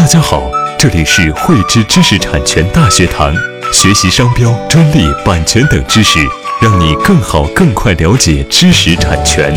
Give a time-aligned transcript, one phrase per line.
[0.00, 3.34] 大家好，这里是汇知知识产权大学堂，
[3.70, 6.18] 学习商标、专利、版权等知识，
[6.62, 9.54] 让你更好、更快了解知识产权。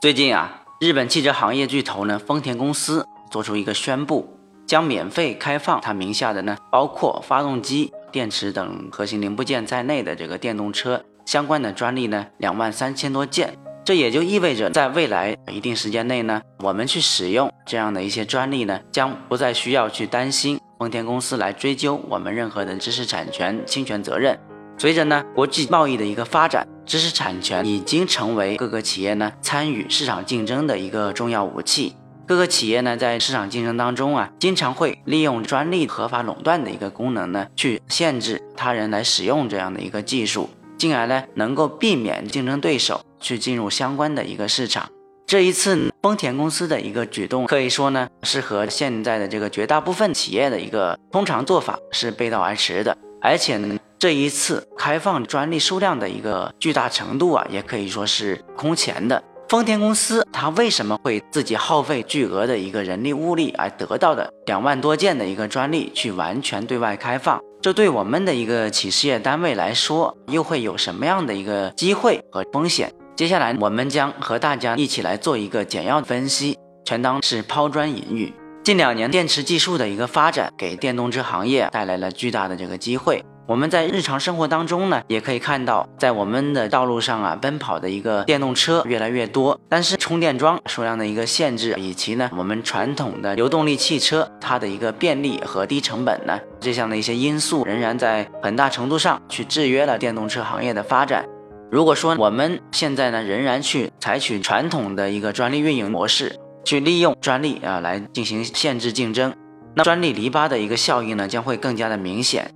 [0.00, 11.04] 最近啊，日本汽车行业巨头呢丰田公司做出一个宣布，将免费开放它名下的呢包括发动机、电池等核心零部件在内的这个电动车。
[11.24, 24.38] 相关的专利呢，两万三千多件，这也就意味着在未来一定时间内呢，我们去使用这样的一些专利呢，将不再需要去担心丰田公司来追究我们任何的知识产权侵权责任。
[24.78, 31.94] 随着呢国际贸易的一个发展，知识产权已经成为各个企业呢参与市场竞争的一个重要武器。
[32.26, 40.48] 各个企业呢在市场竞争当中啊，经常会利用专利合法垄断的一个功能呢，去限制他人来使用这样的一个技术。
[40.82, 44.90] 进而呢，能够避免竞争对手去进入相关的一个市场。
[45.28, 52.98] 这一次丰田公司的一个举动，可以说呢，是和现在的这个绝大部分企业的一个通常做法是背道而驰的。
[53.20, 59.22] 而且呢，这一次开放专利数量的一个巨大程度啊，也可以说是空前的。
[59.48, 67.40] 丰田公司它为什么会自己耗费巨额的一个人力物力而得到的两万多件的一个专利去完全对外开放？
[67.62, 72.92] 这对我们的一个企事业单位来说，又会有什么样的一个机会和风险？
[73.14, 78.34] 接下来，我们将和大家一起来做一个简要的分析，全当是抛砖引玉。
[78.64, 83.24] 近两年，电池技术的一个发展，给电动车行业带来了巨大的这个机会。
[83.48, 89.58] 我们在日常生活当中呢，也可以看到，在我们的道路上啊，奔跑的一个电动车越来越多。
[89.68, 101.24] 但是充电桩数量的一个限制，以及呢，我们传统的流动力汽车它的一个便利和低成本呢，这样的一些因素，仍然在很大程度上去制约了电动车行业的发展。
[101.68, 109.34] 如果说我们现在呢，仍然去采取传统的一个专利运营模式，去利用专利啊来进行限制竞争，
[109.74, 112.52] 那专利篱笆的一个效应呢，将会更加的明显。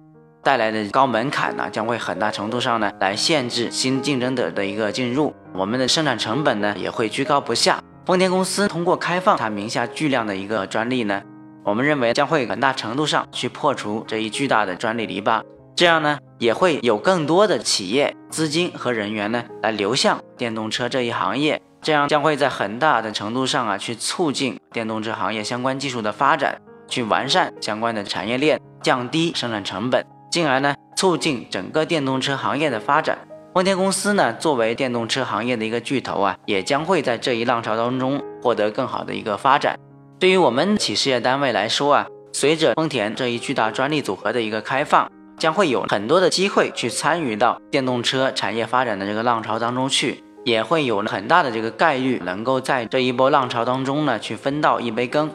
[0.46, 7.82] 带来的高门槛呢，将会很大程度上呢来限制新竞争者的一个进入，我们的生产成本呢也会居高不下。
[8.04, 11.20] 丰田公司通过开放它名下巨量的一个专利呢，
[11.64, 15.42] 我们认为将会很大程度上去破除这一巨大的专利篱笆，
[15.74, 30.06] 这样呢也会有更多的企业资金和人员呢来流向电动车这一行业，这样将会在很大的程度上啊去促进电动车行业相关技术的发展，去完善相关的产业链，降低生产成本。
[30.36, 33.16] 进而呢，促进整个电动车行业的发展。
[33.54, 39.78] 丰田公司呢，作为电动车行业的一个巨头啊，也将会在这一浪潮当中获得更好的一个发展。
[40.18, 55.30] 对于我们企事业单位来说啊，随着丰田这一巨大专利组合的一个开放，将会有很多的机会去参与到电动车产业发展的这个浪潮当中去，也会有很大的这个概率能够在这一波浪潮当中呢去分到一杯羹。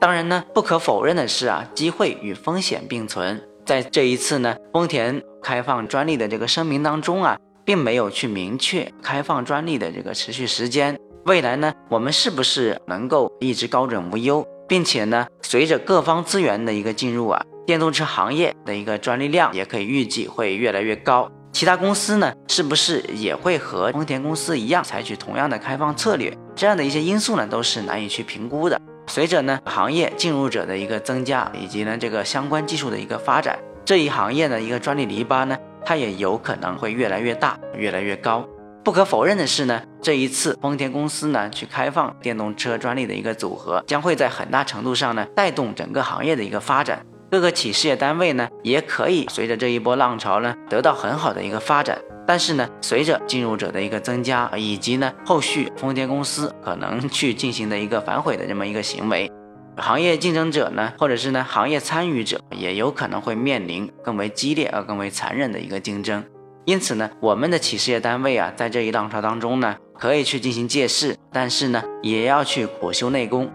[0.00, 3.42] 当然呢，不可否认的是啊，机会与风险并存。
[3.66, 10.96] 在这一次呢，丰田开放专利的这个声明当中啊，并没有去明确开放专利的这个持续时间。
[11.24, 21.28] 未来呢，我们是不是能够一直高枕无忧，并且呢，随着各方资源的一个进入啊，电动车行业的一个专利量也可以预计会越来越高。
[21.52, 26.32] 其他公司呢，是不是也会和丰田公司一样采取同样的开放策略？
[26.54, 28.80] 这样的一些因素呢，都是难以去评估的。
[29.16, 35.56] 随着呢行业进入者的一个增加，以及呢这个相关技术的一个发展，这一行业的一个专利篱笆呢，
[35.86, 38.46] 它也有可能会越来越大，越来越高。
[38.84, 47.02] 不可否认的是呢，这一次丰田公司呢去开放电动车专利的一个组合，将会在很大程度上呢带动整个行业的一个发展。
[47.30, 51.98] 各个企事业单位呢，也可以随着这一波浪潮呢，得到很好的一个发展。
[52.26, 59.30] 但是呢，随着进入者的一个增加，以及呢后续丰田公司可能去进行的一个反悔的这么一个行为，
[59.76, 66.24] 行业竞争者呢，或者是呢行业参与者，也有可能会面临更为激烈而更为残忍的一个竞争。
[66.64, 73.48] 因此呢，我们的企事业单位啊，在这一浪潮当中呢，可以去进行借势，但是呢，也要去苦修内功，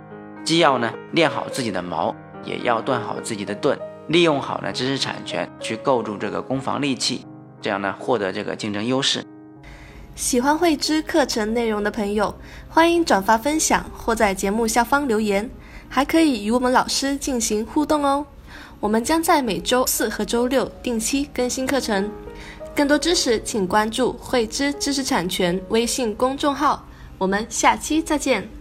[0.45, 3.77] 既要呢练好自己的矛，也要锻好自己的盾，
[4.07, 7.25] 利用好呢知识产权去构筑这个攻防利器。
[7.61, 9.23] 这样呢，获得这个竞争优势。
[10.15, 12.33] 喜欢慧知课程内容的朋友，
[12.67, 15.49] 欢迎转发分享或在节目下方留言，
[15.87, 18.25] 还可以与我们老师进行互动哦。
[18.79, 22.11] 我们将在每周四和周六定期更新课程。
[22.75, 26.85] 更多知识，请关注慧知知识产权微信公众号。
[27.17, 28.60] 我们下期再见。